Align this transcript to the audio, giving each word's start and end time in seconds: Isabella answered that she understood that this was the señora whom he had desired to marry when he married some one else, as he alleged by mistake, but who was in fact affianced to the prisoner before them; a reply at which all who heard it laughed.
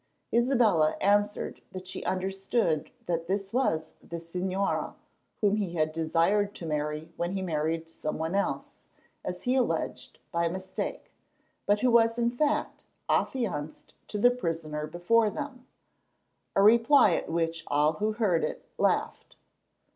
Isabella 0.33 0.95
answered 0.99 1.61
that 1.73 1.85
she 1.85 2.03
understood 2.05 2.89
that 3.05 3.27
this 3.27 3.53
was 3.53 3.93
the 4.01 4.15
señora 4.17 4.95
whom 5.41 5.57
he 5.57 5.73
had 5.75 5.93
desired 5.93 6.55
to 6.55 6.65
marry 6.65 7.13
when 7.17 7.33
he 7.33 7.43
married 7.43 7.87
some 7.87 8.17
one 8.17 8.33
else, 8.33 8.71
as 9.23 9.43
he 9.43 9.53
alleged 9.53 10.17
by 10.31 10.49
mistake, 10.49 11.11
but 11.67 11.81
who 11.81 11.91
was 11.91 12.17
in 12.17 12.31
fact 12.31 12.83
affianced 13.07 13.93
to 14.07 14.17
the 14.17 14.31
prisoner 14.31 14.87
before 14.87 15.29
them; 15.29 15.67
a 16.55 16.63
reply 16.63 17.11
at 17.13 17.29
which 17.29 17.63
all 17.67 17.93
who 18.01 18.13
heard 18.13 18.43
it 18.43 18.65
laughed. 18.79 19.35